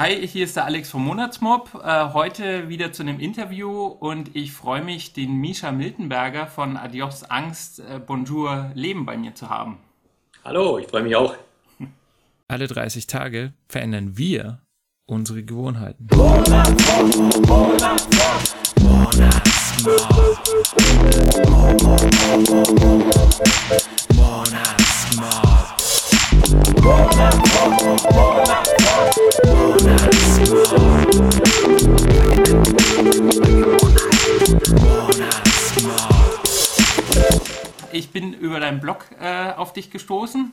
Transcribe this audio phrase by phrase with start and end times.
[0.00, 1.78] Hi, hier ist der Alex vom Monatsmob.
[1.84, 7.24] Äh, heute wieder zu einem Interview und ich freue mich, den Misha Miltenberger von Adios
[7.24, 9.76] Angst, äh, Bonjour Leben bei mir zu haben.
[10.42, 11.34] Hallo, ich freue mich auch.
[12.48, 14.62] Alle 30 Tage verändern wir
[15.04, 16.08] unsere Gewohnheiten.
[37.92, 40.52] Ich bin über deinen Blog äh, auf dich gestoßen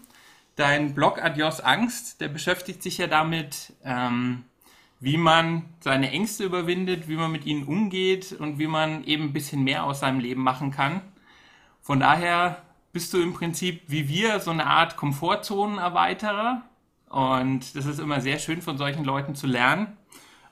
[0.57, 4.43] dein Blog Adios Angst, der beschäftigt sich ja damit, ähm,
[4.99, 9.33] wie man seine Ängste überwindet, wie man mit ihnen umgeht und wie man eben ein
[9.33, 11.02] bisschen mehr aus seinem Leben machen kann.
[11.81, 16.63] Von daher bist du im Prinzip wie wir so eine Art Komfortzonenerweiterer
[17.09, 19.97] und das ist immer sehr schön von solchen Leuten zu lernen.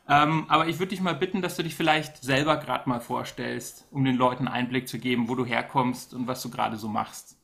[0.07, 3.87] Ähm, aber ich würde dich mal bitten, dass du dich vielleicht selber gerade mal vorstellst,
[3.91, 7.37] um den Leuten Einblick zu geben, wo du herkommst und was du gerade so machst.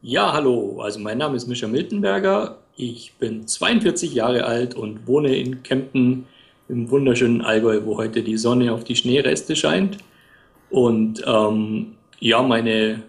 [0.00, 0.80] Ja, hallo.
[0.80, 2.58] Also mein Name ist Mischa Miltenberger.
[2.76, 6.26] Ich bin 42 Jahre alt und wohne in Kempten
[6.68, 9.98] im wunderschönen Allgäu, wo heute die Sonne auf die Schneereste scheint.
[10.70, 13.02] Und ähm, ja, meine,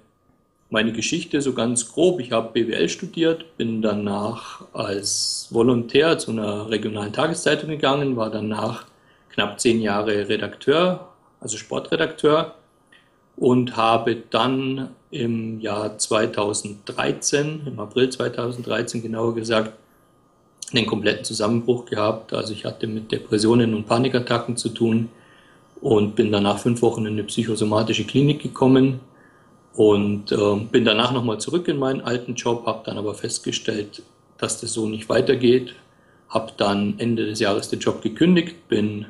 [0.70, 2.20] meine Geschichte so ganz grob.
[2.20, 8.86] Ich habe BWL studiert, bin danach als Volontär zu einer regionalen Tageszeitung gegangen, war danach
[9.30, 12.56] knapp zehn Jahre Redakteur, also Sportredakteur
[13.38, 19.72] und habe dann im Jahr 2013, im April 2013 genauer gesagt,
[20.74, 22.34] einen kompletten Zusammenbruch gehabt.
[22.34, 25.10] Also ich hatte mit Depressionen und Panikattacken zu tun
[25.80, 29.00] und bin danach fünf Wochen in eine psychosomatische Klinik gekommen
[29.78, 34.02] und äh, bin danach nochmal zurück in meinen alten Job, habe dann aber festgestellt,
[34.40, 35.76] dass das so nicht weitergeht,
[36.30, 39.06] habe dann Ende des Jahres den Job gekündigt, bin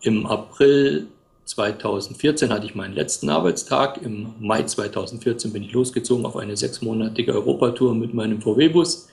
[0.00, 1.08] im April
[1.44, 4.00] 2014 hatte ich meinen letzten Arbeitstag.
[4.02, 9.08] Im Mai 2014 bin ich losgezogen auf eine sechsmonatige Europatour mit meinem VW-Bus.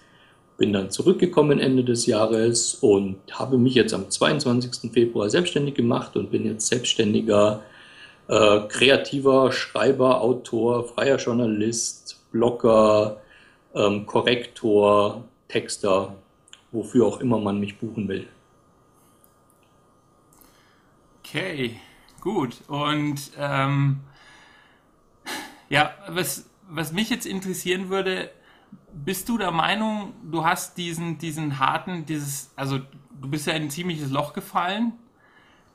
[0.57, 4.91] Bin dann zurückgekommen Ende des Jahres und habe mich jetzt am 22.
[4.91, 7.61] Februar selbstständig gemacht und bin jetzt selbstständiger
[8.27, 13.21] äh, kreativer Schreiber, Autor, freier Journalist, Blogger,
[13.73, 16.15] ähm, Korrektor, Texter,
[16.71, 18.27] wofür auch immer man mich buchen will.
[21.19, 21.79] Okay.
[22.25, 23.99] Gut, und ähm,
[25.69, 28.31] ja, was, was mich jetzt interessieren würde,
[28.93, 33.63] bist du der Meinung, du hast diesen, diesen harten, dieses, also du bist ja in
[33.63, 34.93] ein ziemliches Loch gefallen.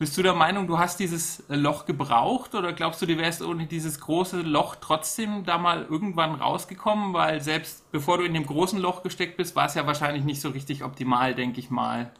[0.00, 3.66] Bist du der Meinung, du hast dieses Loch gebraucht oder glaubst du, du wärst ohne
[3.66, 7.12] dieses große Loch trotzdem da mal irgendwann rausgekommen?
[7.12, 10.40] Weil selbst bevor du in dem großen Loch gesteckt bist, war es ja wahrscheinlich nicht
[10.40, 12.10] so richtig optimal, denke ich mal.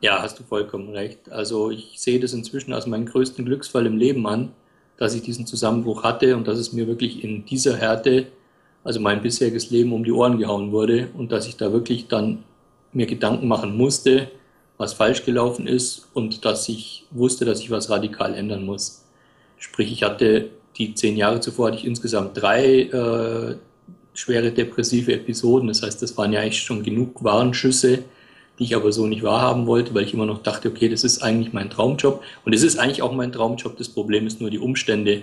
[0.00, 1.30] Ja, hast du vollkommen recht.
[1.30, 4.50] Also ich sehe das inzwischen als meinen größten Glücksfall im Leben an,
[4.96, 8.28] dass ich diesen Zusammenbruch hatte und dass es mir wirklich in dieser Härte,
[8.84, 12.42] also mein bisheriges Leben um die Ohren gehauen wurde und dass ich da wirklich dann
[12.94, 14.30] mir Gedanken machen musste,
[14.82, 19.04] was falsch gelaufen ist und dass ich wusste, dass ich was radikal ändern muss.
[19.56, 23.56] Sprich, ich hatte die zehn Jahre zuvor hatte ich insgesamt drei äh,
[24.12, 25.68] schwere depressive Episoden.
[25.68, 28.00] Das heißt, das waren ja eigentlich schon genug Warnschüsse,
[28.58, 31.22] die ich aber so nicht wahrhaben wollte, weil ich immer noch dachte, okay, das ist
[31.22, 32.22] eigentlich mein Traumjob.
[32.44, 33.76] Und es ist eigentlich auch mein Traumjob.
[33.76, 35.22] Das Problem ist nur die Umstände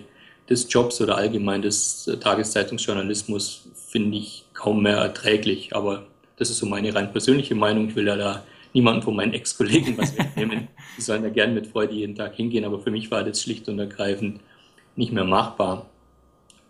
[0.49, 5.75] des Jobs oder allgemein des äh, Tageszeitungsjournalismus finde ich kaum mehr erträglich.
[5.75, 6.05] Aber
[6.37, 7.89] das ist so meine rein persönliche Meinung.
[7.89, 8.43] Ich will ja da
[8.74, 10.68] niemanden von meinen Ex-Kollegen was wegnehmen.
[10.97, 12.66] Die sollen da gerne mit Freude jeden Tag hingehen.
[12.66, 14.41] Aber für mich war das schlicht und ergreifend
[14.96, 15.85] nicht mehr machbar.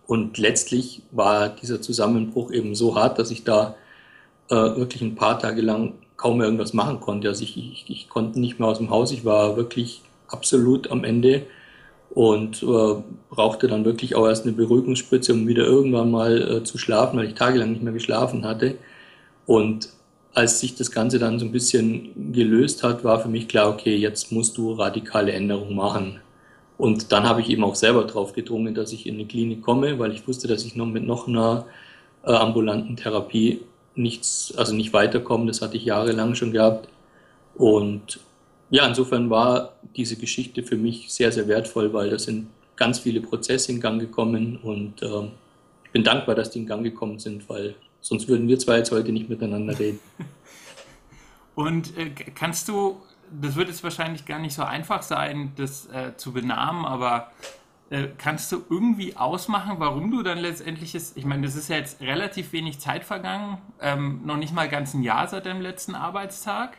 [0.08, 3.76] Und letztlich war dieser Zusammenbruch eben so hart, dass ich da
[4.50, 7.28] äh, wirklich ein paar Tage lang kaum mehr irgendwas machen konnte.
[7.28, 9.12] Also ich, ich, ich konnte nicht mehr aus dem Haus.
[9.12, 11.46] Ich war wirklich absolut am Ende
[12.10, 12.96] und äh,
[13.30, 17.28] brauchte dann wirklich auch erst eine Beruhigungsspritze, um wieder irgendwann mal äh, zu schlafen, weil
[17.28, 18.76] ich tagelang nicht mehr geschlafen hatte.
[19.46, 19.90] Und
[20.34, 23.96] als sich das Ganze dann so ein bisschen gelöst hat, war für mich klar, okay,
[23.96, 26.20] jetzt musst du radikale Änderungen machen.
[26.78, 30.00] Und dann habe ich eben auch selber drauf gedrungen, dass ich in eine Klinik komme,
[30.00, 31.66] weil ich wusste, dass ich noch mit noch einer
[32.24, 33.62] äh, ambulanten Therapie
[33.96, 35.48] nichts, also nicht weiterkommen.
[35.48, 36.88] Das hatte ich jahrelang schon gehabt.
[37.56, 38.20] Und
[38.70, 43.20] ja, insofern war diese Geschichte für mich sehr, sehr wertvoll, weil da sind ganz viele
[43.20, 45.28] Prozesse in Gang gekommen und äh,
[45.84, 48.92] ich bin dankbar, dass die in Gang gekommen sind, weil sonst würden wir zwei jetzt
[48.92, 50.00] heute nicht miteinander reden.
[51.56, 53.02] Und äh, kannst du,
[53.32, 57.32] das wird jetzt wahrscheinlich gar nicht so einfach sein, das äh, zu benamen, aber
[57.90, 61.78] äh, kannst du irgendwie ausmachen, warum du dann letztendlich ist, ich meine, das ist ja
[61.78, 65.96] jetzt relativ wenig Zeit vergangen, ähm, noch nicht mal ganz ein Jahr seit deinem letzten
[65.96, 66.78] Arbeitstag.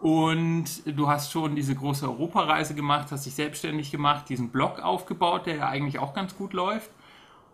[0.00, 5.46] Und du hast schon diese große Europareise gemacht, hast dich selbstständig gemacht, diesen Blog aufgebaut,
[5.46, 6.90] der ja eigentlich auch ganz gut läuft.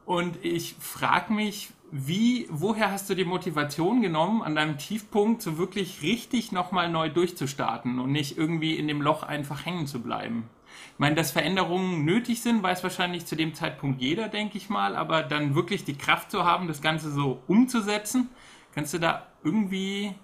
[0.04, 5.58] Und ich frage mich, wie, woher hast du die Motivation genommen, an deinem Tiefpunkt so
[5.58, 10.48] wirklich richtig nochmal neu durchzustarten und nicht irgendwie in dem Loch einfach hängen zu bleiben?
[10.92, 14.94] Ich meine, dass Veränderungen nötig sind, weiß wahrscheinlich zu dem Zeitpunkt jeder, denke ich mal,
[14.94, 18.28] aber dann wirklich die Kraft zu haben, das Ganze so umzusetzen,
[18.72, 20.14] kannst du da irgendwie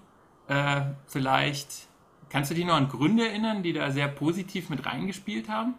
[0.47, 1.87] äh, vielleicht,
[2.29, 5.75] kannst du dich noch an Gründe erinnern, die da sehr positiv mit reingespielt haben?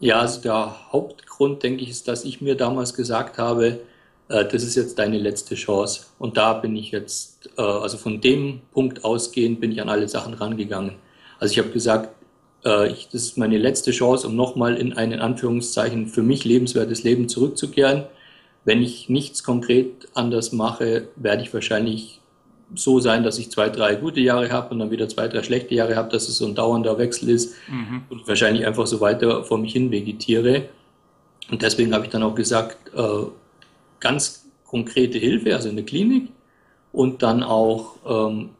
[0.00, 3.80] Ja, also der Hauptgrund, denke ich, ist, dass ich mir damals gesagt habe,
[4.30, 6.06] das ist jetzt deine letzte Chance.
[6.18, 10.08] Und da bin ich jetzt, äh, also von dem Punkt ausgehend, bin ich an alle
[10.08, 10.92] Sachen rangegangen.
[11.38, 12.10] Also ich habe gesagt,
[12.64, 16.44] äh, ich, das ist meine letzte Chance, um nochmal in ein in Anführungszeichen für mich
[16.44, 18.04] lebenswertes Leben zurückzukehren.
[18.64, 22.20] Wenn ich nichts konkret anders mache, werde ich wahrscheinlich
[22.74, 25.74] so sein, dass ich zwei, drei gute Jahre habe und dann wieder zwei, drei schlechte
[25.74, 28.02] Jahre habe, dass es so ein dauernder Wechsel ist mhm.
[28.10, 30.68] und wahrscheinlich einfach so weiter vor mich hin vegetiere.
[31.50, 33.24] Und deswegen habe ich dann auch gesagt, äh,
[34.00, 36.28] ganz konkrete Hilfe, also in der Klinik
[36.92, 38.50] und dann auch ähm,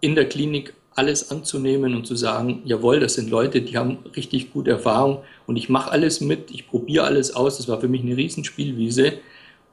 [0.00, 4.52] in der Klinik alles anzunehmen und zu sagen, jawohl, das sind Leute, die haben richtig
[4.52, 7.56] gute Erfahrung und ich mache alles mit, ich probiere alles aus.
[7.56, 9.14] Das war für mich eine Riesenspielwiese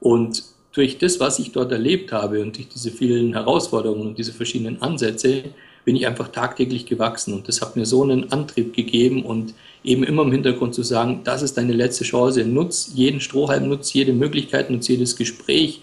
[0.00, 4.32] und durch das, was ich dort erlebt habe und durch diese vielen Herausforderungen und diese
[4.32, 5.44] verschiedenen Ansätze,
[5.88, 10.04] bin ich einfach tagtäglich gewachsen und das hat mir so einen Antrieb gegeben und eben
[10.04, 14.12] immer im Hintergrund zu sagen, das ist deine letzte Chance, nutz jeden Strohhalm, nutz jede
[14.12, 15.80] Möglichkeit, nutz jedes Gespräch.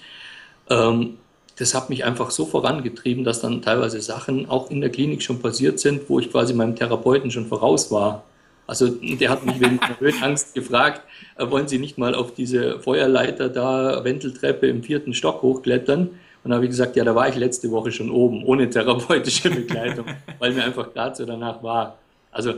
[0.70, 1.16] Ähm,
[1.58, 5.42] das hat mich einfach so vorangetrieben, dass dann teilweise Sachen auch in der Klinik schon
[5.42, 8.26] passiert sind, wo ich quasi meinem Therapeuten schon voraus war.
[8.68, 11.02] Also der hat mich wegen der Höhenangst gefragt,
[11.40, 16.12] äh, wollen Sie nicht mal auf diese Feuerleiter da, Wendeltreppe im vierten Stock hochklettern?
[16.46, 20.06] Und habe ich gesagt, ja, da war ich letzte Woche schon oben, ohne therapeutische Begleitung,
[20.38, 21.98] weil mir einfach gerade so danach war.
[22.32, 22.54] Also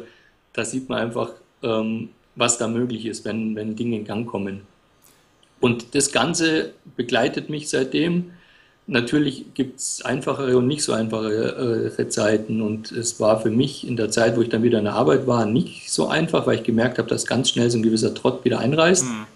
[0.52, 1.32] da sieht man einfach,
[1.64, 4.64] ähm, was da möglich ist, wenn, wenn Dinge in Gang kommen.
[5.62, 8.32] Und das Ganze begleitet mich seitdem.
[8.88, 12.62] Natürlich gibt es einfachere und nicht so einfache äh, Zeiten.
[12.62, 15.28] Und es war für mich in der Zeit, wo ich dann wieder in der Arbeit
[15.28, 18.44] war, nicht so einfach, weil ich gemerkt habe, dass ganz schnell so ein gewisser Trott
[18.44, 19.06] wieder einreißt.
[19.06, 19.28] Mhm.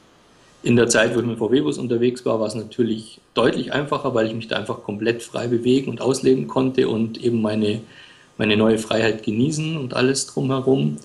[0.64, 4.28] In der Zeit, wo ich mit VW-Bus unterwegs war, war es natürlich deutlich einfacher, weil
[4.28, 7.82] ich mich da einfach komplett frei bewegen und ausleben konnte und eben meine,
[8.38, 10.98] meine neue Freiheit genießen und alles drumherum.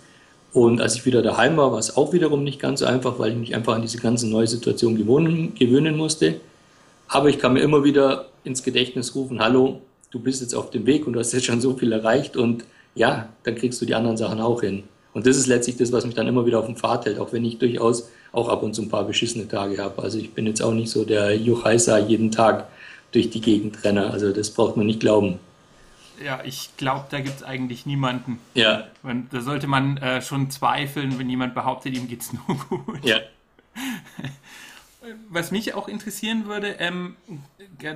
[0.52, 3.32] Und als ich wieder daheim war, war es auch wiederum nicht ganz so einfach, weil
[3.32, 6.34] ich mich einfach an diese ganze neue Situation gewohnen, gewöhnen musste.
[7.08, 9.80] Aber ich kann mir immer wieder ins Gedächtnis rufen, hallo,
[10.10, 12.64] du bist jetzt auf dem Weg und du hast jetzt schon so viel erreicht und
[12.94, 14.84] ja, dann kriegst du die anderen Sachen auch hin.
[15.14, 17.32] Und das ist letztlich das, was mich dann immer wieder auf dem Pfad hält, auch
[17.32, 20.02] wenn ich durchaus auch ab und zu ein paar beschissene Tage habe.
[20.02, 22.68] Also ich bin jetzt auch nicht so der Juchaisa jeden Tag
[23.12, 24.10] durch die Gegend renne.
[24.10, 25.38] Also das braucht man nicht glauben.
[26.22, 28.38] Ja, ich glaube, da gibt es eigentlich niemanden.
[28.54, 28.86] Ja.
[29.02, 33.04] Und da sollte man äh, schon zweifeln, wenn jemand behauptet, ihm geht es nur gut.
[33.04, 33.18] Ja.
[35.30, 37.16] Was mich auch interessieren würde, ähm,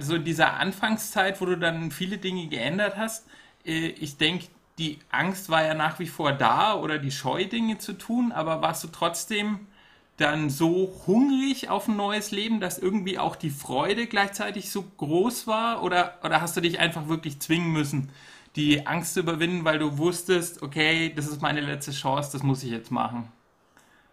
[0.00, 3.26] so dieser Anfangszeit, wo du dann viele Dinge geändert hast,
[3.66, 4.46] äh, ich denke,
[4.78, 8.62] die Angst war ja nach wie vor da oder die Scheu, Dinge zu tun, aber
[8.62, 9.66] warst du trotzdem
[10.20, 15.46] dann so hungrig auf ein neues Leben, dass irgendwie auch die Freude gleichzeitig so groß
[15.46, 15.82] war?
[15.82, 18.10] Oder, oder hast du dich einfach wirklich zwingen müssen,
[18.56, 22.62] die Angst zu überwinden, weil du wusstest, okay, das ist meine letzte Chance, das muss
[22.62, 23.28] ich jetzt machen?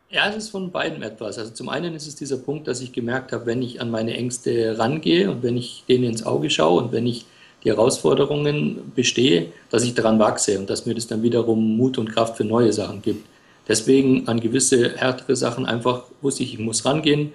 [0.09, 1.37] Ja, es ist von beiden etwas.
[1.37, 4.15] Also zum einen ist es dieser Punkt, dass ich gemerkt habe, wenn ich an meine
[4.15, 7.25] Ängste rangehe und wenn ich denen ins Auge schaue und wenn ich
[7.63, 12.09] die Herausforderungen bestehe, dass ich daran wachse und dass mir das dann wiederum Mut und
[12.09, 13.27] Kraft für neue Sachen gibt.
[13.67, 17.33] Deswegen an gewisse härtere Sachen einfach wusste ich, ich muss rangehen,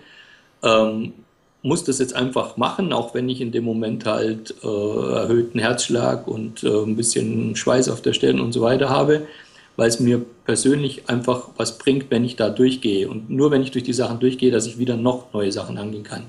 [0.63, 1.13] ähm,
[1.63, 6.27] muss das jetzt einfach machen, auch wenn ich in dem Moment halt äh, erhöhten Herzschlag
[6.27, 9.27] und äh, ein bisschen Schweiß auf der Stirn und so weiter habe,
[9.77, 13.09] weil es mir persönlich einfach was bringt, wenn ich da durchgehe.
[13.09, 16.03] Und nur wenn ich durch die Sachen durchgehe, dass ich wieder noch neue Sachen angehen
[16.03, 16.25] kann.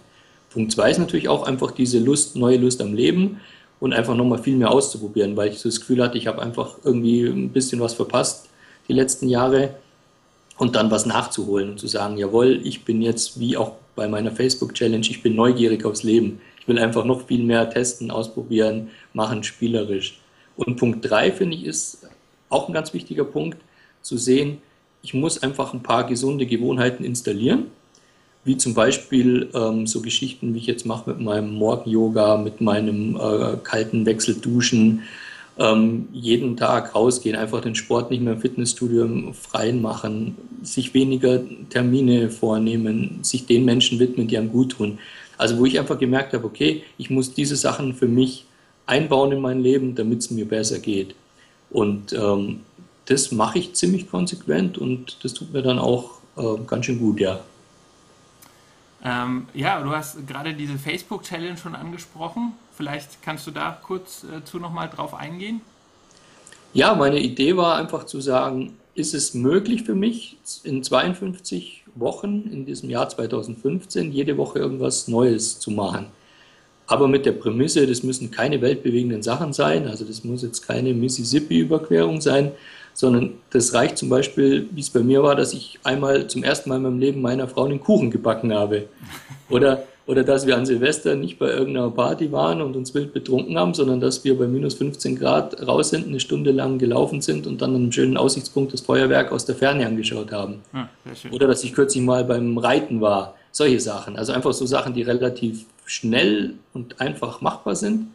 [0.51, 3.39] Punkt zwei ist natürlich auch einfach diese Lust, neue Lust am Leben
[3.79, 6.75] und einfach nochmal viel mehr auszuprobieren, weil ich so das Gefühl hatte, ich habe einfach
[6.83, 8.49] irgendwie ein bisschen was verpasst
[8.87, 9.73] die letzten Jahre
[10.57, 14.31] und dann was nachzuholen und zu sagen, jawohl, ich bin jetzt wie auch bei meiner
[14.31, 16.41] Facebook-Challenge, ich bin neugierig aufs Leben.
[16.59, 20.19] Ich will einfach noch viel mehr testen, ausprobieren, machen, spielerisch.
[20.55, 22.07] Und Punkt drei finde ich ist
[22.49, 23.57] auch ein ganz wichtiger Punkt,
[24.01, 24.59] zu sehen,
[25.01, 27.65] ich muss einfach ein paar gesunde Gewohnheiten installieren,
[28.45, 33.15] wie zum Beispiel ähm, so Geschichten, wie ich jetzt mache mit meinem Morgen-Yoga, mit meinem
[33.15, 35.03] äh, kalten Wechselduschen,
[35.57, 40.93] ähm, jeden Tag rausgehen, einfach den Sport nicht mehr im Fitnessstudio im Freien machen, sich
[40.93, 44.99] weniger Termine vornehmen, sich den Menschen widmen, die einem gut tun.
[45.37, 48.45] Also wo ich einfach gemerkt habe, okay, ich muss diese Sachen für mich
[48.85, 51.15] einbauen in mein Leben, damit es mir besser geht.
[51.69, 52.61] Und ähm,
[53.05, 57.19] das mache ich ziemlich konsequent und das tut mir dann auch äh, ganz schön gut,
[57.19, 57.39] ja.
[59.03, 62.53] Ähm, ja, du hast gerade diese Facebook-Challenge schon angesprochen.
[62.75, 65.61] Vielleicht kannst du da kurz äh, zu nochmal drauf eingehen.
[66.73, 72.49] Ja, meine Idee war einfach zu sagen, ist es möglich für mich, in 52 Wochen
[72.51, 76.07] in diesem Jahr 2015 jede Woche irgendwas Neues zu machen?
[76.87, 80.93] Aber mit der Prämisse, das müssen keine weltbewegenden Sachen sein, also das muss jetzt keine
[80.93, 82.51] Mississippi-Überquerung sein,
[82.93, 86.69] sondern das reicht zum Beispiel, wie es bei mir war, dass ich einmal zum ersten
[86.69, 88.85] Mal in meinem Leben meiner Frau einen Kuchen gebacken habe.
[89.49, 93.57] Oder, oder dass wir an Silvester nicht bei irgendeiner Party waren und uns wild betrunken
[93.57, 97.47] haben, sondern dass wir bei minus 15 Grad raus sind, eine Stunde lang gelaufen sind
[97.47, 100.61] und dann an einem schönen Aussichtspunkt das Feuerwerk aus der Ferne angeschaut haben.
[101.31, 103.35] Oder dass ich kürzlich mal beim Reiten war.
[103.51, 104.17] Solche Sachen.
[104.17, 108.07] Also einfach so Sachen, die relativ schnell und einfach machbar sind,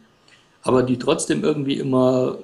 [0.63, 2.37] aber die trotzdem irgendwie immer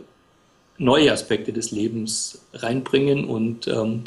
[0.77, 4.03] neue Aspekte des Lebens reinbringen und ähm,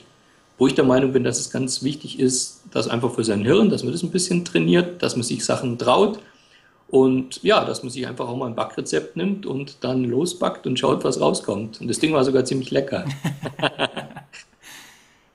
[0.58, 3.70] wo ich der Meinung bin, dass es ganz wichtig ist, dass einfach für sein Hirn,
[3.70, 6.18] dass man das ein bisschen trainiert, dass man sich Sachen traut
[6.88, 10.78] und ja, dass man sich einfach auch mal ein Backrezept nimmt und dann losbackt und
[10.78, 11.80] schaut, was rauskommt.
[11.80, 13.04] Und das Ding war sogar ziemlich lecker.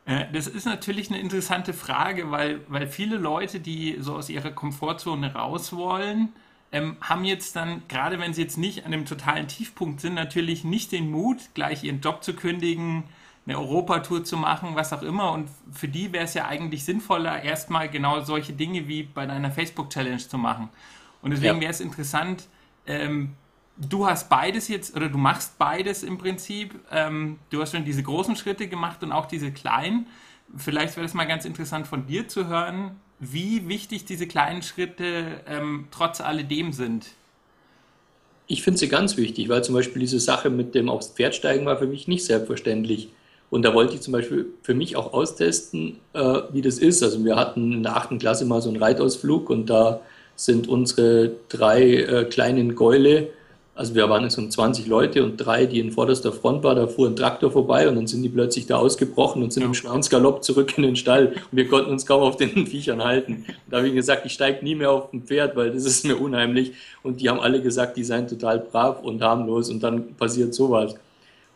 [0.06, 4.52] Äh, das ist natürlich eine interessante Frage, weil, weil viele Leute, die so aus ihrer
[4.52, 6.34] Komfortzone raus wollen,
[6.74, 10.63] ähm, haben jetzt dann, gerade wenn sie jetzt nicht an einem totalen Tiefpunkt sind, natürlich
[10.63, 13.03] nicht den Mut, gleich ihren Job zu kündigen,
[13.46, 15.32] eine Europatour zu machen, was auch immer.
[15.32, 19.51] Und für die wäre es ja eigentlich sinnvoller, erstmal genau solche Dinge wie bei deiner
[19.51, 20.70] Facebook-Challenge zu machen.
[21.22, 21.62] Und deswegen ja.
[21.62, 22.48] wäre es interessant,
[22.88, 23.36] ähm,
[23.77, 26.75] du hast beides jetzt, oder du machst beides im Prinzip.
[26.92, 30.08] Ähm, du hast schon diese großen Schritte gemacht und auch diese kleinen.
[30.56, 35.42] Vielleicht wäre es mal ganz interessant von dir zu hören, wie wichtig diese kleinen Schritte
[35.48, 37.08] ähm, trotz alledem sind.
[38.46, 41.65] Ich finde sie ganz wichtig, weil zum Beispiel diese Sache mit dem aufs Pferd steigen
[41.65, 43.10] war für mich nicht selbstverständlich.
[43.50, 47.01] Und da wollte ich zum Beispiel für mich auch austesten, äh, wie das ist.
[47.03, 50.01] Also wir hatten in der achten Klasse mal so einen Reitausflug und da
[50.36, 53.30] sind unsere drei äh, kleinen Gäule
[53.75, 56.86] also wir waren jetzt um 20 Leute und drei, die in vorderster Front waren, da
[56.86, 59.68] fuhr ein Traktor vorbei und dann sind die plötzlich da ausgebrochen und sind ja.
[59.68, 63.46] im Schwanzgalopp zurück in den Stall und wir konnten uns kaum auf den Viechern halten.
[63.48, 66.06] Und da habe ich gesagt, ich steige nie mehr auf ein Pferd, weil das ist
[66.06, 66.74] mir unheimlich.
[67.01, 70.96] Und die haben alle gesagt, die seien total brav und harmlos und dann passiert sowas.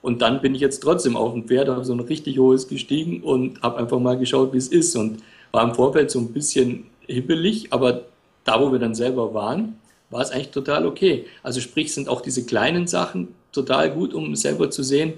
[0.01, 3.21] Und dann bin ich jetzt trotzdem auf dem Pferd, habe so ein richtig hohes gestiegen
[3.21, 5.17] und habe einfach mal geschaut, wie es ist und
[5.51, 8.01] war im Vorfeld so ein bisschen hibbelig, aber
[8.43, 9.75] da, wo wir dann selber waren,
[10.09, 11.25] war es eigentlich total okay.
[11.43, 15.13] Also sprich, sind auch diese kleinen Sachen total gut, um selber zu sehen,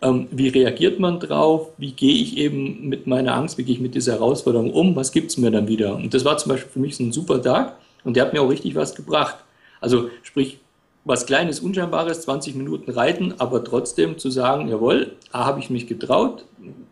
[0.00, 3.80] ähm, wie reagiert man drauf, wie gehe ich eben mit meiner Angst, wie gehe ich
[3.80, 5.94] mit dieser Herausforderung um, was gibt es mir dann wieder.
[5.94, 8.42] Und das war zum Beispiel für mich so ein super Tag und der hat mir
[8.42, 9.36] auch richtig was gebracht.
[9.80, 10.58] Also sprich,
[11.04, 15.86] was Kleines, Unscheinbares, 20 Minuten reiten, aber trotzdem zu sagen, jawohl, A, habe ich mich
[15.86, 16.44] getraut,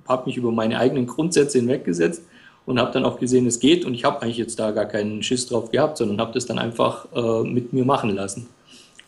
[0.08, 2.22] habe mich über meine eigenen Grundsätze hinweggesetzt
[2.66, 5.22] und habe dann auch gesehen, es geht und ich habe eigentlich jetzt da gar keinen
[5.22, 8.48] Schiss drauf gehabt, sondern habe das dann einfach äh, mit mir machen lassen.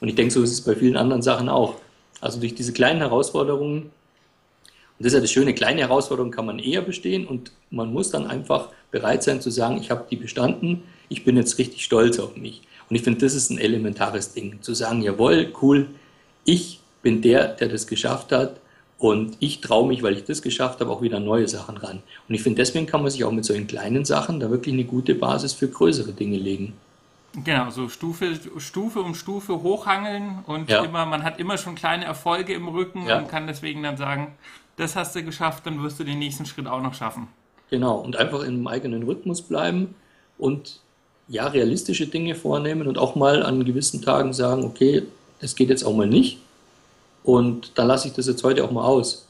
[0.00, 1.76] Und ich denke, so ist es bei vielen anderen Sachen auch.
[2.20, 3.90] Also durch diese kleinen Herausforderungen, und
[4.98, 8.26] das ist ja das Schöne, kleine Herausforderungen kann man eher bestehen und man muss dann
[8.26, 12.36] einfach bereit sein zu sagen, ich habe die bestanden, ich bin jetzt richtig stolz auf
[12.36, 12.62] mich.
[12.88, 15.88] Und ich finde, das ist ein elementares Ding, zu sagen, jawohl, cool,
[16.44, 18.61] ich bin der, der das geschafft hat
[19.02, 22.04] und ich traue mich, weil ich das geschafft habe, auch wieder neue Sachen ran.
[22.28, 24.84] Und ich finde, deswegen kann man sich auch mit solchen kleinen Sachen da wirklich eine
[24.84, 26.74] gute Basis für größere Dinge legen.
[27.44, 30.84] Genau, so Stufe, Stufe um Stufe hochhangeln und ja.
[30.84, 33.18] immer, man hat immer schon kleine Erfolge im Rücken ja.
[33.18, 34.34] und kann deswegen dann sagen,
[34.76, 37.26] das hast du geschafft, dann wirst du den nächsten Schritt auch noch schaffen.
[37.70, 39.96] Genau, und einfach im eigenen Rhythmus bleiben
[40.38, 40.78] und
[41.26, 45.02] ja, realistische Dinge vornehmen und auch mal an gewissen Tagen sagen, okay,
[45.40, 46.38] es geht jetzt auch mal nicht
[47.24, 49.28] und dann lasse ich das jetzt heute auch mal aus.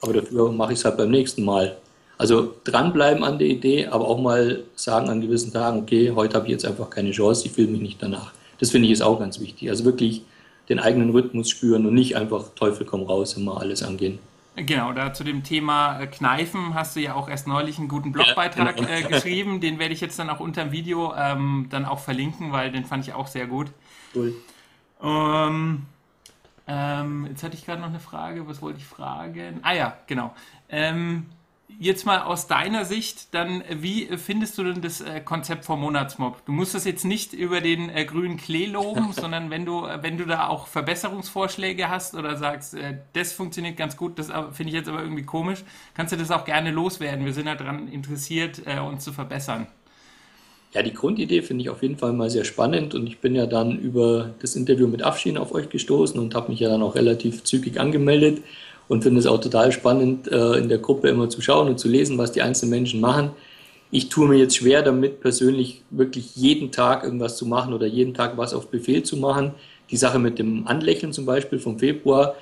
[0.00, 1.76] Aber dafür mache ich es halt beim nächsten Mal.
[2.16, 6.46] Also dranbleiben an der Idee, aber auch mal sagen an gewissen Tagen, okay, heute habe
[6.46, 8.32] ich jetzt einfach keine Chance, ich fühle mich nicht danach.
[8.58, 9.70] Das finde ich ist auch ganz wichtig.
[9.70, 10.22] Also wirklich
[10.68, 14.18] den eigenen Rhythmus spüren und nicht einfach Teufel komm raus immer alles angehen.
[14.56, 18.10] Genau, da zu dem Thema äh, Kneifen hast du ja auch erst neulich einen guten
[18.10, 18.88] Blogbeitrag ja, genau.
[18.88, 19.60] äh, geschrieben.
[19.60, 22.84] Den werde ich jetzt dann auch unter dem Video ähm, dann auch verlinken, weil den
[22.84, 23.68] fand ich auch sehr gut.
[24.14, 24.34] Cool.
[25.00, 25.86] Ähm,
[26.68, 28.46] ähm, jetzt hatte ich gerade noch eine Frage.
[28.46, 29.60] Was wollte ich fragen?
[29.62, 30.34] Ah ja, genau.
[30.68, 31.26] Ähm,
[31.78, 36.44] jetzt mal aus deiner Sicht, dann, wie findest du denn das äh, Konzept vom Monatsmob?
[36.44, 40.02] Du musst das jetzt nicht über den äh, grünen Klee loben, sondern wenn du, äh,
[40.02, 44.70] wenn du da auch Verbesserungsvorschläge hast oder sagst, äh, das funktioniert ganz gut, das finde
[44.70, 47.24] ich jetzt aber irgendwie komisch, kannst du das auch gerne loswerden.
[47.24, 49.68] Wir sind daran interessiert, äh, uns zu verbessern.
[50.74, 53.46] Ja, die Grundidee finde ich auf jeden Fall mal sehr spannend und ich bin ja
[53.46, 56.94] dann über das Interview mit Afshin auf euch gestoßen und habe mich ja dann auch
[56.94, 58.42] relativ zügig angemeldet
[58.86, 61.88] und finde es auch total spannend, äh, in der Gruppe immer zu schauen und zu
[61.88, 63.30] lesen, was die einzelnen Menschen machen.
[63.90, 68.12] Ich tue mir jetzt schwer damit, persönlich wirklich jeden Tag irgendwas zu machen oder jeden
[68.12, 69.52] Tag was auf Befehl zu machen.
[69.90, 72.34] Die Sache mit dem Anlächeln zum Beispiel vom Februar,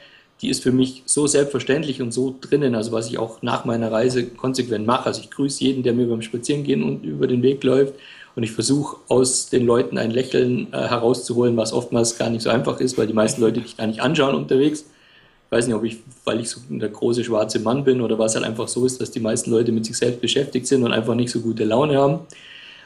[0.42, 3.90] die ist für mich so selbstverständlich und so drinnen, also was ich auch nach meiner
[3.90, 5.06] Reise konsequent mache.
[5.06, 7.94] Also ich grüße jeden, der mir beim Spazierengehen und über den Weg läuft
[8.36, 12.50] und ich versuche aus den Leuten ein Lächeln äh, herauszuholen, was oftmals gar nicht so
[12.50, 14.80] einfach ist, weil die meisten Leute dich gar nicht anschauen unterwegs.
[14.80, 18.34] Ich weiß nicht, ob ich, weil ich so der große schwarze Mann bin oder was
[18.34, 21.14] halt einfach so ist, dass die meisten Leute mit sich selbst beschäftigt sind und einfach
[21.14, 22.20] nicht so gute Laune haben.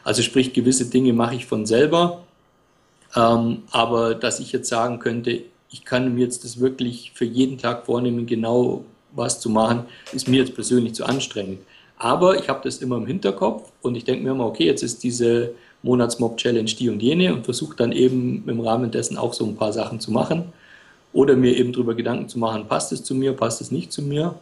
[0.05, 2.23] Also sprich, gewisse Dinge mache ich von selber.
[3.13, 5.41] Ähm, aber dass ich jetzt sagen könnte,
[5.71, 10.27] ich kann mir jetzt das wirklich für jeden Tag vornehmen, genau was zu machen, ist
[10.27, 11.59] mir jetzt persönlich zu anstrengend.
[11.97, 15.03] Aber ich habe das immer im Hinterkopf und ich denke mir immer, okay, jetzt ist
[15.03, 15.51] diese
[15.83, 19.73] Monatsmob-Challenge die und jene und versuche dann eben im Rahmen dessen auch so ein paar
[19.73, 20.45] Sachen zu machen
[21.13, 24.01] oder mir eben darüber Gedanken zu machen, passt es zu mir, passt es nicht zu
[24.01, 24.35] mir.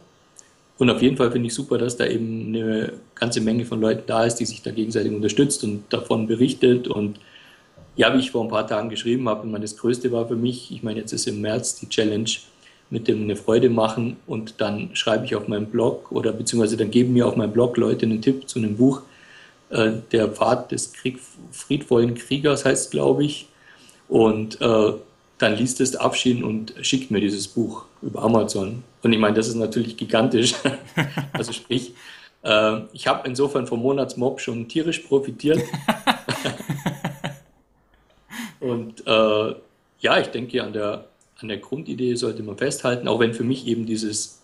[0.78, 4.04] Und auf jeden Fall finde ich super, dass da eben eine ganze Menge von Leuten
[4.06, 7.18] da ist, die sich da gegenseitig unterstützt und davon berichtet und
[7.96, 10.36] ja, wie ich vor ein paar Tagen geschrieben habe, ich meine, das Größte war für
[10.36, 12.30] mich, ich meine, jetzt ist im März die Challenge
[12.90, 16.90] mit dem eine Freude machen und dann schreibe ich auf meinem Blog oder beziehungsweise dann
[16.90, 19.02] geben mir auf meinem Blog Leute einen Tipp zu einem Buch,
[19.70, 21.20] äh, Der Pfad des Krieg,
[21.52, 23.46] friedvollen Kriegers heißt, glaube ich.
[24.08, 24.92] Und äh,
[25.38, 28.82] dann liest es Abschied und schickt mir dieses Buch über Amazon.
[29.02, 30.54] Und ich meine, das ist natürlich gigantisch.
[31.32, 31.94] also sprich,
[32.42, 35.62] äh, ich habe insofern vom Monatsmob schon tierisch profitiert.
[38.60, 39.54] Und äh,
[40.00, 41.06] ja, ich denke, an der,
[41.40, 44.40] an der Grundidee sollte man festhalten, auch wenn für mich eben dieses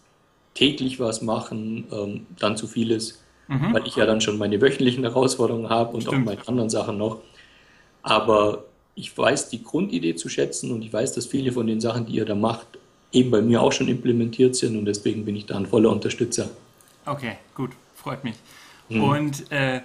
[0.54, 3.75] täglich was machen ähm, dann zu viel ist, mhm.
[3.75, 6.23] weil ich ja dann schon meine wöchentlichen Herausforderungen habe und Stimmt.
[6.23, 7.20] auch meine anderen Sachen noch.
[8.02, 12.06] Aber ich weiß die Grundidee zu schätzen und ich weiß, dass viele von den Sachen,
[12.06, 12.66] die ihr da macht,
[13.12, 16.49] eben bei mir auch schon implementiert sind und deswegen bin ich da ein voller Unterstützer.
[17.04, 18.37] Okay, gut, freut mich.
[18.88, 19.02] Mhm.
[19.02, 19.81] Und äh,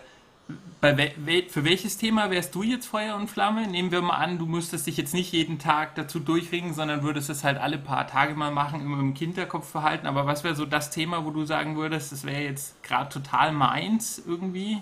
[0.82, 3.68] bei we für welches Thema wärst du jetzt Feuer und Flamme?
[3.68, 7.30] Nehmen wir mal an, du müsstest dich jetzt nicht jeden Tag dazu durchringen, sondern würdest
[7.30, 10.08] es halt alle paar Tage mal machen, immer im Kinderkopf verhalten.
[10.08, 13.52] Aber was wäre so das Thema, wo du sagen würdest, das wäre jetzt gerade total
[13.52, 14.82] meins irgendwie?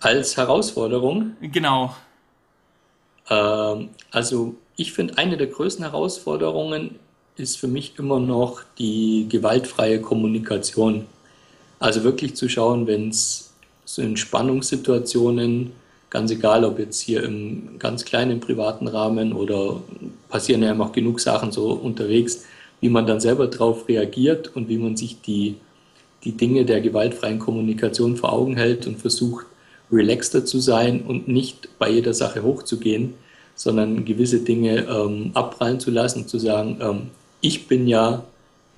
[0.00, 1.32] Als Herausforderung?
[1.40, 1.94] Genau.
[3.30, 6.98] Ähm, also ich finde, eine der größten Herausforderungen
[7.36, 11.06] ist für mich immer noch die gewaltfreie Kommunikation.
[11.78, 13.47] Also wirklich zu schauen, wenn es
[13.88, 15.72] so in Spannungssituationen,
[16.10, 19.80] ganz egal, ob jetzt hier im ganz kleinen privaten Rahmen oder
[20.28, 22.44] passieren ja auch genug Sachen so unterwegs,
[22.82, 25.54] wie man dann selber darauf reagiert und wie man sich die,
[26.24, 29.46] die Dinge der gewaltfreien Kommunikation vor Augen hält und versucht,
[29.90, 33.14] relaxter zu sein und nicht bei jeder Sache hochzugehen,
[33.54, 37.02] sondern gewisse Dinge ähm, abprallen zu lassen und zu sagen, ähm,
[37.40, 38.22] ich bin ja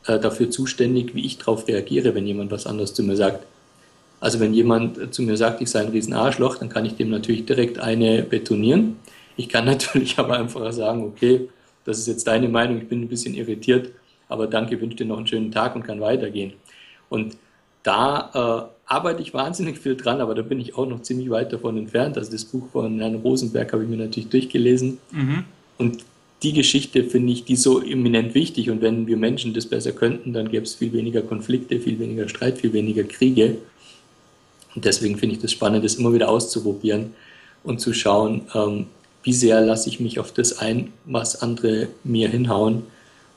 [0.06, 3.44] äh, dafür zuständig, wie ich darauf reagiere, wenn jemand was anderes zu mir sagt.
[4.20, 7.46] Also wenn jemand zu mir sagt, ich sei ein Riesenarschloch, dann kann ich dem natürlich
[7.46, 8.96] direkt eine betonieren.
[9.36, 11.48] Ich kann natürlich aber einfach sagen, okay,
[11.84, 13.90] das ist jetzt deine Meinung, ich bin ein bisschen irritiert,
[14.28, 16.52] aber danke, wünsche dir noch einen schönen Tag und kann weitergehen.
[17.08, 17.36] Und
[17.82, 21.52] da äh, arbeite ich wahnsinnig viel dran, aber da bin ich auch noch ziemlich weit
[21.52, 22.18] davon entfernt.
[22.18, 24.98] Also das Buch von Herrn Rosenberg habe ich mir natürlich durchgelesen.
[25.12, 25.44] Mhm.
[25.78, 26.04] Und
[26.42, 28.70] die Geschichte finde ich, die so eminent wichtig.
[28.70, 32.28] Und wenn wir Menschen das besser könnten, dann gäbe es viel weniger Konflikte, viel weniger
[32.28, 33.58] Streit, viel weniger Kriege.
[34.74, 37.14] Und deswegen finde ich das spannend, das immer wieder auszuprobieren
[37.64, 38.86] und zu schauen, ähm,
[39.22, 42.84] wie sehr lasse ich mich auf das ein, was andere mir hinhauen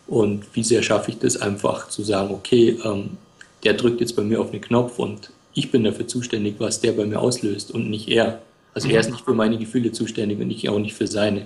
[0.07, 3.17] und wie sehr schaffe ich das einfach zu sagen, okay, ähm,
[3.63, 6.93] der drückt jetzt bei mir auf den Knopf und ich bin dafür zuständig, was der
[6.93, 8.41] bei mir auslöst und nicht er.
[8.73, 11.45] Also er ist nicht für meine Gefühle zuständig und ich auch nicht für seine.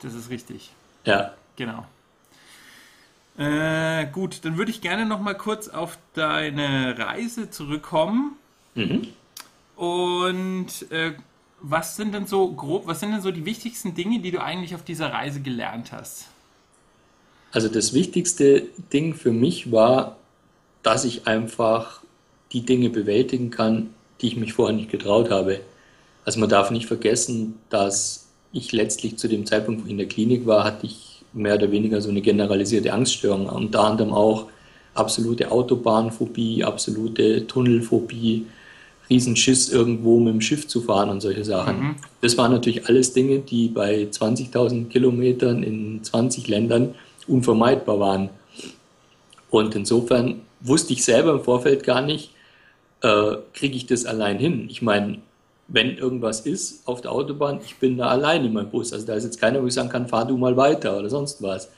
[0.00, 0.70] Das ist richtig.
[1.04, 1.34] Ja.
[1.56, 1.86] Genau.
[3.38, 8.36] Äh, gut, dann würde ich gerne noch mal kurz auf deine Reise zurückkommen.
[8.74, 9.08] Mhm.
[9.76, 11.12] Und äh,
[11.60, 14.74] was sind denn so grob, was sind denn so die wichtigsten Dinge, die du eigentlich
[14.74, 16.26] auf dieser Reise gelernt hast?
[17.52, 20.16] Also das wichtigste Ding für mich war,
[20.82, 22.00] dass ich einfach
[22.52, 25.60] die Dinge bewältigen kann, die ich mich vorher nicht getraut habe.
[26.24, 30.08] Also man darf nicht vergessen, dass ich letztlich zu dem Zeitpunkt, wo ich in der
[30.08, 33.46] Klinik war, hatte ich mehr oder weniger so eine generalisierte Angststörung.
[33.48, 34.48] Unter anderem auch
[34.94, 38.46] absolute Autobahnphobie, absolute Tunnelphobie,
[39.10, 41.78] Riesenschiss, irgendwo mit dem Schiff zu fahren und solche Sachen.
[41.78, 41.94] Mhm.
[42.20, 46.94] Das waren natürlich alles Dinge, die bei 20.000 Kilometern in 20 Ländern
[47.26, 48.30] unvermeidbar waren.
[49.50, 52.30] Und insofern wusste ich selber im Vorfeld gar nicht,
[53.02, 54.66] äh, kriege ich das allein hin.
[54.70, 55.18] Ich meine,
[55.68, 58.92] wenn irgendwas ist auf der Autobahn, ich bin da allein in meinem Bus.
[58.92, 61.42] Also da ist jetzt keiner, wo ich sagen kann, fahr du mal weiter oder sonst
[61.42, 61.70] was.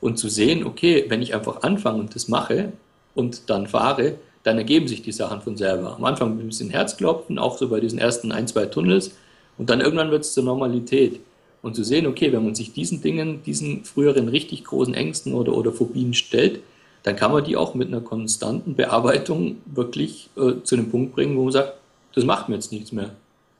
[0.00, 2.72] Und zu sehen, okay, wenn ich einfach anfange und das mache
[3.14, 4.14] und dann fahre,
[4.48, 5.94] dann ergeben sich die Sachen von selber.
[5.96, 9.12] Am Anfang ein bisschen Herzklopfen, auch so bei diesen ersten ein, zwei Tunnels.
[9.58, 11.20] Und dann irgendwann wird es zur Normalität.
[11.60, 15.54] Und zu sehen, okay, wenn man sich diesen Dingen, diesen früheren richtig großen Ängsten oder,
[15.54, 16.60] oder Phobien stellt,
[17.02, 21.36] dann kann man die auch mit einer konstanten Bearbeitung wirklich äh, zu dem Punkt bringen,
[21.36, 21.74] wo man sagt,
[22.14, 23.10] das macht mir jetzt nichts mehr.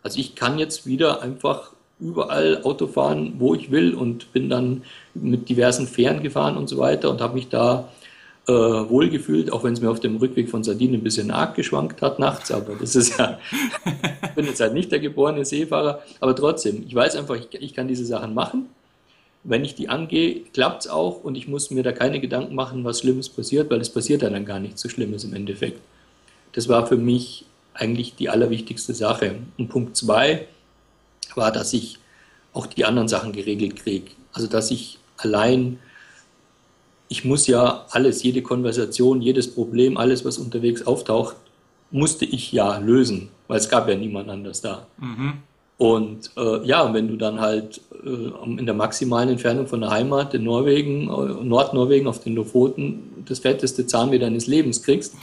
[0.03, 4.85] Also ich kann jetzt wieder einfach überall Auto fahren, wo ich will und bin dann
[5.15, 7.89] mit diversen Fähren gefahren und so weiter und habe mich da
[8.49, 12.01] äh, wohlgefühlt, auch wenn es mir auf dem Rückweg von Sardinien ein bisschen arg geschwankt
[12.03, 13.39] hat nachts, aber das ist ja,
[14.23, 17.75] ich bin jetzt halt nicht der geborene Seefahrer, aber trotzdem, ich weiß einfach, ich, ich
[17.75, 18.67] kann diese Sachen machen.
[19.45, 22.85] Wenn ich die angehe, klappt es auch und ich muss mir da keine Gedanken machen,
[22.85, 25.81] was Schlimmes passiert, weil es passiert dann gar nichts so Schlimmes im Endeffekt.
[26.53, 29.37] Das war für mich eigentlich die allerwichtigste Sache.
[29.57, 30.47] Und Punkt zwei
[31.35, 31.99] war, dass ich
[32.53, 34.11] auch die anderen Sachen geregelt kriege.
[34.33, 35.79] Also dass ich allein,
[37.09, 41.37] ich muss ja alles, jede Konversation, jedes Problem, alles, was unterwegs auftaucht,
[41.91, 44.87] musste ich ja lösen, weil es gab ja niemand anders da.
[44.99, 45.35] Mhm.
[45.79, 50.35] Und äh, ja, wenn du dann halt äh, in der maximalen Entfernung von der Heimat
[50.35, 55.15] in Norwegen, äh, Nordnorwegen auf den Lofoten das fetteste Zahnweh deines Lebens kriegst,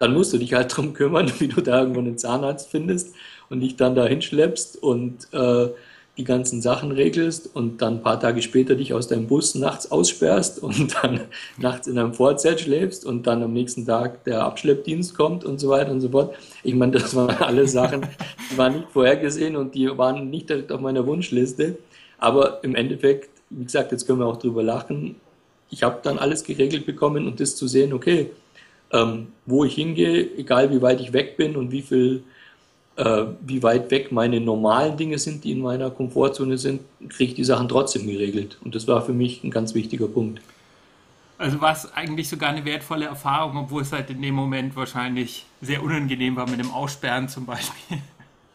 [0.00, 3.14] dann musst du dich halt darum kümmern, wie du da irgendwo einen Zahnarzt findest
[3.50, 5.68] und dich dann da hinschleppst und äh,
[6.16, 9.90] die ganzen Sachen regelst und dann ein paar Tage später dich aus deinem Bus nachts
[9.90, 11.20] aussperrst und dann
[11.56, 15.70] nachts in einem Vorzelt schläfst und dann am nächsten Tag der Abschleppdienst kommt und so
[15.70, 16.34] weiter und so fort.
[16.62, 18.02] Ich meine, das waren alle Sachen,
[18.50, 21.78] die waren nicht vorhergesehen und die waren nicht direkt auf meiner Wunschliste.
[22.18, 25.16] Aber im Endeffekt, wie gesagt, jetzt können wir auch drüber lachen.
[25.70, 28.30] Ich habe dann alles geregelt bekommen und das zu sehen, okay,
[28.92, 32.24] ähm, wo ich hingehe, egal wie weit ich weg bin und wie viel,
[33.00, 37.34] äh, wie weit weg meine normalen Dinge sind, die in meiner Komfortzone sind, kriege ich
[37.34, 38.58] die Sachen trotzdem geregelt.
[38.62, 40.42] Und das war für mich ein ganz wichtiger Punkt.
[41.38, 45.46] Also war es eigentlich sogar eine wertvolle Erfahrung, obwohl es halt in dem Moment wahrscheinlich
[45.62, 47.98] sehr unangenehm war mit dem Aussperren zum Beispiel.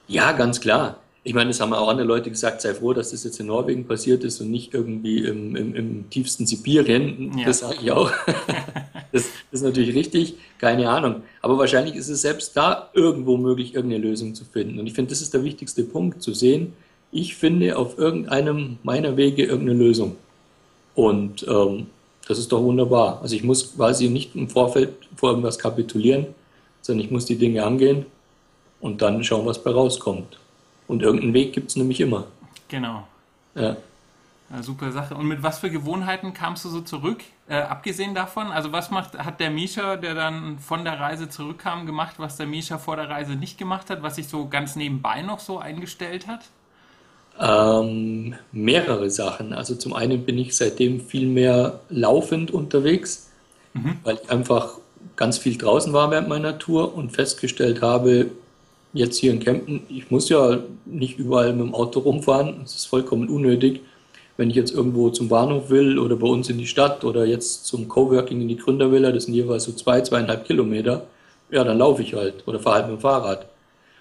[0.08, 0.98] Ja, ganz klar.
[1.28, 3.88] Ich meine, das haben auch andere Leute gesagt, sei froh, dass das jetzt in Norwegen
[3.88, 7.36] passiert ist und nicht irgendwie im, im, im tiefsten Sibirien.
[7.40, 7.46] Ja.
[7.48, 8.12] Das sage ich auch.
[9.12, 11.24] Das, das, ist natürlich richtig, keine Ahnung.
[11.42, 14.78] Aber wahrscheinlich ist es selbst da irgendwo möglich, irgendeine Lösung zu finden.
[14.78, 16.74] Und ich finde, das ist der wichtigste Punkt, zu sehen,
[17.12, 20.18] ich finde auf irgendeinem meiner Wege irgendeine Lösung.
[20.94, 21.88] Und ähm,
[22.28, 23.20] das ist doch wunderbar.
[23.24, 26.28] Also ich muss quasi nicht im Vorfeld vor irgendwas kapitulieren,
[26.82, 28.06] sondern ich muss die Dinge angehen
[28.80, 30.38] und dann schauen, was bei rauskommt.
[30.88, 32.28] Und irgendeinen Weg gibt es nämlich immer.
[32.68, 33.08] Genau.
[33.56, 33.76] Ja.
[34.50, 34.64] ja.
[34.64, 35.16] Super Sache.
[35.16, 37.24] Und mit was für Gewohnheiten kamst du so zurück?
[37.48, 41.86] Äh, abgesehen davon, also was macht, hat der Misha, der dann von der Reise zurückkam,
[41.86, 45.22] gemacht, was der Misha vor der Reise nicht gemacht hat, was sich so ganz nebenbei
[45.22, 46.42] noch so eingestellt hat?
[47.40, 49.54] Ähm, mehrere Sachen.
[49.54, 53.30] Also zum einen bin ich seitdem viel mehr laufend unterwegs,
[53.74, 53.98] mhm.
[54.04, 54.78] weil ich einfach
[55.16, 58.32] ganz viel draußen war während meiner Tour und festgestellt habe,
[58.96, 62.86] jetzt hier in Kempten, ich muss ja nicht überall mit dem Auto rumfahren, das ist
[62.86, 63.82] vollkommen unnötig.
[64.38, 67.66] Wenn ich jetzt irgendwo zum Bahnhof will oder bei uns in die Stadt oder jetzt
[67.66, 71.08] zum Coworking in die Gründervilla, das sind jeweils so zwei, zweieinhalb Kilometer,
[71.52, 73.48] ja, dann laufe ich halt oder fahre halt mit dem Fahrrad.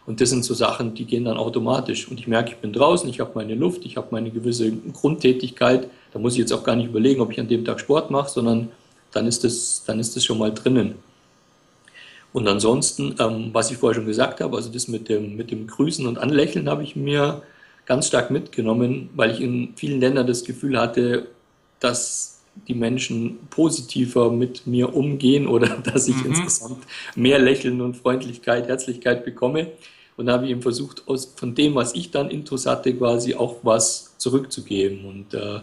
[0.07, 2.09] Und das sind so Sachen, die gehen dann automatisch.
[2.09, 5.89] Und ich merke, ich bin draußen, ich habe meine Luft, ich habe meine gewisse Grundtätigkeit.
[6.13, 8.29] Da muss ich jetzt auch gar nicht überlegen, ob ich an dem Tag Sport mache,
[8.29, 8.69] sondern
[9.13, 10.97] dann ist das, dann ist das schon mal drinnen.
[12.35, 15.69] Und ansonsten, ähm, was ich vorher schon gesagt habe, also das mit dem, mit dem
[15.69, 17.43] Grüßen und Anlächeln habe ich mir
[17.87, 21.29] ganz stark mitgenommen, weil ich in vielen Ländern das Gefühl hatte,
[21.79, 26.33] dass die Menschen positiver mit mir umgehen oder dass ich mhm.
[26.33, 29.69] insgesamt mehr Lächeln und Freundlichkeit, Herzlichkeit bekomme.
[30.17, 33.37] Und da habe ich eben versucht, aus, von dem, was ich dann intus hatte, quasi
[33.37, 35.05] auch was zurückzugeben.
[35.05, 35.61] Und äh,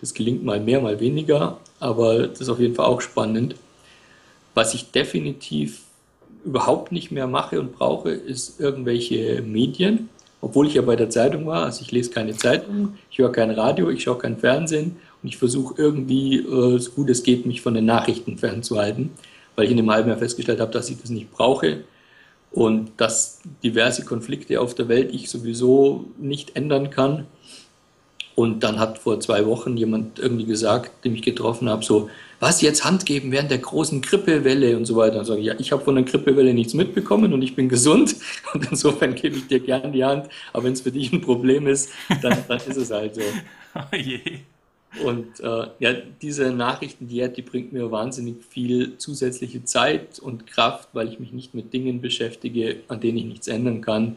[0.00, 3.56] das gelingt mal mehr, mal weniger, aber das ist auf jeden Fall auch spannend.
[4.54, 5.83] Was ich definitiv
[6.44, 10.08] überhaupt nicht mehr mache und brauche, ist irgendwelche Medien,
[10.40, 11.64] obwohl ich ja bei der Zeitung war.
[11.64, 15.36] Also ich lese keine Zeitung, ich höre kein Radio, ich schaue kein Fernsehen und ich
[15.36, 19.10] versuche irgendwie, äh, so gut es geht, mich von den Nachrichten fernzuhalten,
[19.56, 21.84] weil ich in einem halben Jahr festgestellt habe, dass ich das nicht brauche
[22.50, 27.26] und dass diverse Konflikte auf der Welt ich sowieso nicht ändern kann.
[28.34, 32.62] Und dann hat vor zwei Wochen jemand irgendwie gesagt, den ich getroffen habe, so, was
[32.62, 35.20] jetzt Hand geben während der großen Grippewelle und so weiter.
[35.20, 38.16] Und sage ich, ja, ich habe von der Grippewelle nichts mitbekommen und ich bin gesund
[38.54, 40.28] und insofern gebe ich dir gern die Hand.
[40.52, 41.90] Aber wenn es für dich ein Problem ist,
[42.22, 43.22] dann, dann ist es halt so.
[43.76, 44.20] Oh je.
[45.02, 51.08] Und äh, ja, diese Nachrichtendiät, die bringt mir wahnsinnig viel zusätzliche Zeit und Kraft, weil
[51.08, 54.16] ich mich nicht mit Dingen beschäftige, an denen ich nichts ändern kann.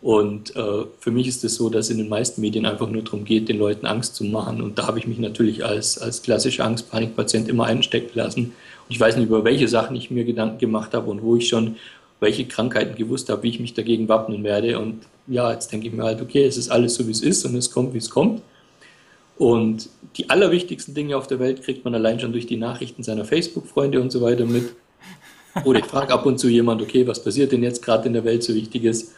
[0.00, 3.24] Und äh, für mich ist es so, dass in den meisten Medien einfach nur darum
[3.24, 4.62] geht, den Leuten Angst zu machen.
[4.62, 8.44] Und da habe ich mich natürlich als, als klassischer Angst-Panik-Patient immer einstecken lassen.
[8.44, 8.52] Und
[8.88, 11.76] ich weiß nicht, über welche Sachen ich mir Gedanken gemacht habe und wo ich schon
[12.20, 14.78] welche Krankheiten gewusst habe, wie ich mich dagegen wappnen werde.
[14.78, 17.44] Und ja, jetzt denke ich mir halt, okay, es ist alles so, wie es ist
[17.44, 18.42] und es kommt, wie es kommt.
[19.36, 23.24] Und die allerwichtigsten Dinge auf der Welt kriegt man allein schon durch die Nachrichten seiner
[23.24, 24.74] Facebook-Freunde und so weiter mit.
[25.64, 28.24] Oder ich frage ab und zu jemand, okay, was passiert denn jetzt gerade in der
[28.24, 29.12] Welt so Wichtiges?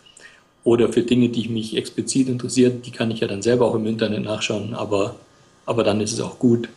[0.62, 3.86] Oder für Dinge, die mich explizit interessieren, die kann ich ja dann selber auch im
[3.86, 5.16] Internet nachschauen, aber,
[5.64, 6.68] aber dann ist es auch gut.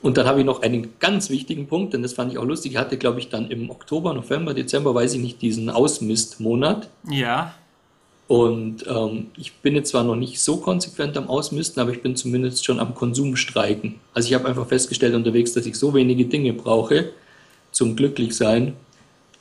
[0.00, 2.72] Und dann habe ich noch einen ganz wichtigen Punkt, denn das fand ich auch lustig.
[2.72, 6.88] Ich hatte, glaube ich, dann im Oktober, November, Dezember, weiß ich nicht, diesen Ausmistmonat.
[7.10, 7.54] Ja.
[8.28, 12.14] Und ähm, ich bin jetzt zwar noch nicht so konsequent am Ausmisten, aber ich bin
[12.14, 13.96] zumindest schon am Konsumstreiken.
[14.14, 17.10] Also ich habe einfach festgestellt unterwegs, dass ich so wenige Dinge brauche
[17.72, 18.74] zum Glücklichsein,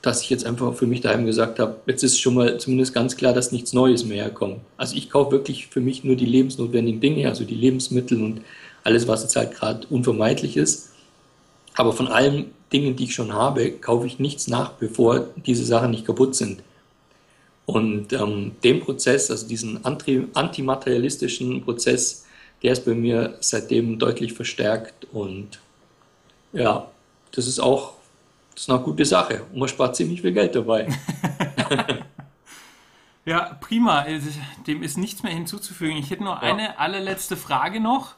[0.01, 3.17] dass ich jetzt einfach für mich daheim gesagt habe, jetzt ist schon mal zumindest ganz
[3.17, 4.59] klar, dass nichts Neues mehr herkommt.
[4.77, 8.41] Also ich kaufe wirklich für mich nur die lebensnotwendigen Dinge, also die Lebensmittel und
[8.83, 10.91] alles, was jetzt halt gerade unvermeidlich ist.
[11.75, 15.91] Aber von allen Dingen, die ich schon habe, kaufe ich nichts nach, bevor diese Sachen
[15.91, 16.61] nicht kaputt sind.
[17.65, 22.25] Und ähm, den Prozess, also diesen antimaterialistischen Prozess,
[22.63, 25.05] der ist bei mir seitdem deutlich verstärkt.
[25.11, 25.59] Und
[26.53, 26.89] ja,
[27.31, 27.96] das ist auch
[28.57, 29.43] das ist eine gute Sache.
[29.53, 30.87] Und man spart ziemlich viel Geld dabei.
[33.25, 34.03] ja, prima.
[34.65, 35.95] Dem ist nichts mehr hinzuzufügen.
[35.97, 36.39] Ich hätte nur ja.
[36.39, 38.15] eine allerletzte Frage noch.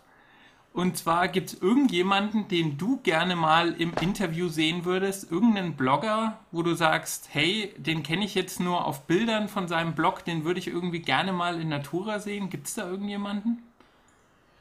[0.72, 6.40] Und zwar gibt es irgendjemanden, den du gerne mal im Interview sehen würdest, irgendeinen Blogger,
[6.54, 10.46] wo du sagst, hey, den kenne ich jetzt nur auf Bildern von seinem Blog, den
[10.46, 12.50] würde ich irgendwie gerne mal in Natura sehen.
[12.50, 13.62] Gibt es da irgendjemanden?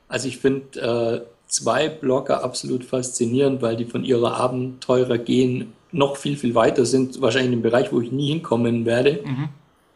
[0.08, 6.16] Also ich finde äh, zwei Blogger absolut faszinierend, weil die von ihrer Abenteurer gehen noch
[6.16, 9.20] viel, viel weiter sind, wahrscheinlich in dem Bereich, wo ich nie hinkommen werde.
[9.24, 9.48] Mhm.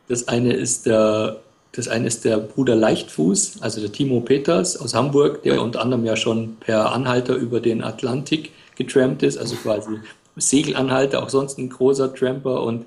[0.08, 1.36] Das eine ist der
[1.74, 6.04] das eine ist der Bruder Leichtfuß, also der Timo Peters aus Hamburg, der unter anderem
[6.04, 9.98] ja schon per Anhalter über den Atlantik getrampt ist, also quasi
[10.36, 12.84] Segelanhalter, auch sonst ein großer Tramper und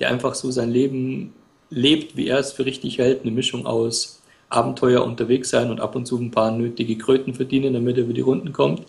[0.00, 1.32] der einfach so sein Leben
[1.70, 4.15] lebt, wie er es für richtig hält, eine Mischung aus
[4.48, 8.12] Abenteuer unterwegs sein und ab und zu ein paar nötige Kröten verdienen, damit er über
[8.12, 8.82] die Runden kommt.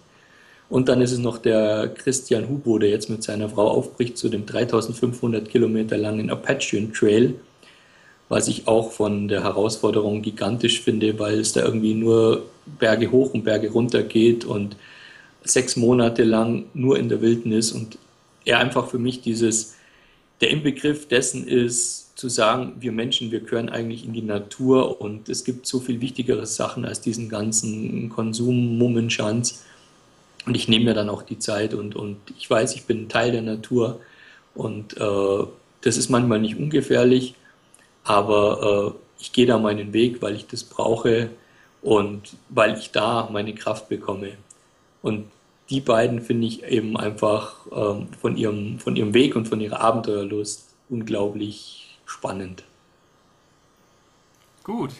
[0.69, 4.29] Und dann ist es noch der Christian Hubo, der jetzt mit seiner Frau aufbricht zu
[4.29, 7.35] dem 3500 Kilometer langen Apache Trail,
[8.29, 13.33] was ich auch von der Herausforderung gigantisch finde, weil es da irgendwie nur Berge hoch
[13.33, 14.75] und Berge runter geht und
[15.43, 17.97] sechs Monate lang nur in der Wildnis und
[18.43, 19.75] er einfach für mich dieses,
[20.41, 25.29] der Inbegriff dessen ist, zu sagen, wir Menschen, wir gehören eigentlich in die Natur und
[25.29, 29.63] es gibt so viel wichtigere Sachen als diesen ganzen Konsum, Mummenschanz.
[30.47, 33.31] Und ich nehme mir dann auch die Zeit und, und ich weiß, ich bin Teil
[33.31, 33.99] der Natur
[34.55, 35.43] und äh,
[35.81, 37.35] das ist manchmal nicht ungefährlich,
[38.03, 41.29] aber äh, ich gehe da meinen Weg, weil ich das brauche
[41.83, 44.31] und weil ich da meine Kraft bekomme.
[45.03, 45.25] Und
[45.69, 49.81] die beiden finde ich eben einfach ähm, von, ihrem, von ihrem Weg und von ihrer
[49.81, 52.63] Abenteuerlust unglaublich spannend.
[54.63, 54.91] Gut,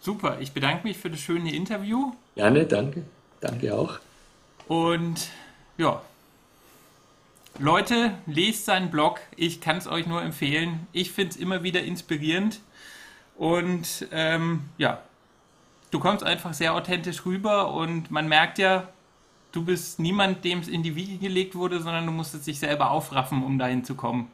[0.00, 0.38] super.
[0.40, 2.12] Ich bedanke mich für das schöne Interview.
[2.34, 3.04] Gerne, danke.
[3.40, 3.98] Danke auch.
[4.68, 5.30] Und
[5.78, 6.02] ja,
[7.58, 9.20] Leute, lest seinen Blog.
[9.36, 10.86] Ich kann es euch nur empfehlen.
[10.92, 12.60] Ich finde es immer wieder inspirierend.
[13.36, 15.02] Und ähm, ja,
[15.90, 18.88] du kommst einfach sehr authentisch rüber und man merkt ja,
[19.52, 22.90] du bist niemand, dem es in die Wiege gelegt wurde, sondern du musstest dich selber
[22.90, 24.30] aufraffen, um dahin zu kommen.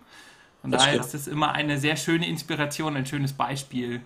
[0.62, 1.06] Von das daher stimmt.
[1.06, 4.00] ist das immer eine sehr schöne Inspiration, ein schönes Beispiel.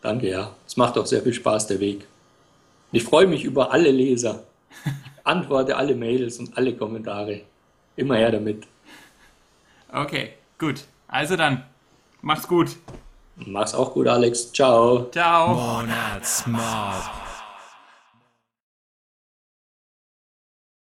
[0.00, 0.54] Danke, ja.
[0.66, 2.06] Es macht auch sehr viel Spaß, der Weg.
[2.90, 4.42] Ich freue mich über alle Leser.
[4.84, 7.42] Ich antworte alle Mails und alle Kommentare.
[7.96, 8.66] Immer her damit.
[9.92, 10.84] Okay, gut.
[11.08, 11.62] Also dann,
[12.22, 12.76] mach's gut.
[13.36, 14.52] Mach's auch gut, Alex.
[14.52, 15.08] Ciao.
[15.10, 15.54] Ciao.
[15.54, 17.21] Monatsmob.